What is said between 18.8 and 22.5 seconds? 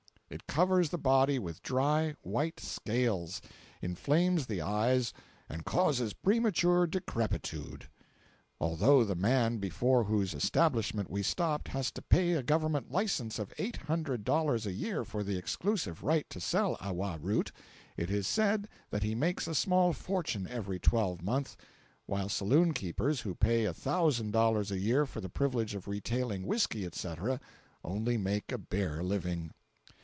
that he makes a small fortune every twelve month; while